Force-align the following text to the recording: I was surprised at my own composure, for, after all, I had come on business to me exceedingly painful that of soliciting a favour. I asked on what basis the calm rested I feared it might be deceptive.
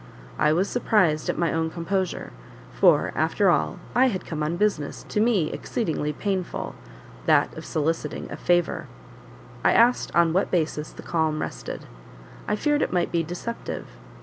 I 0.39 0.51
was 0.51 0.67
surprised 0.67 1.29
at 1.29 1.37
my 1.37 1.53
own 1.53 1.69
composure, 1.69 2.31
for, 2.73 3.11
after 3.15 3.51
all, 3.51 3.77
I 3.93 4.07
had 4.07 4.25
come 4.25 4.41
on 4.41 4.57
business 4.57 5.03
to 5.09 5.19
me 5.21 5.51
exceedingly 5.51 6.11
painful 6.11 6.73
that 7.27 7.55
of 7.55 7.65
soliciting 7.65 8.25
a 8.31 8.35
favour. 8.35 8.87
I 9.63 9.73
asked 9.73 10.09
on 10.15 10.33
what 10.33 10.49
basis 10.49 10.89
the 10.89 11.03
calm 11.03 11.39
rested 11.39 11.85
I 12.47 12.55
feared 12.55 12.81
it 12.81 12.91
might 12.91 13.11
be 13.11 13.21
deceptive. 13.21 13.85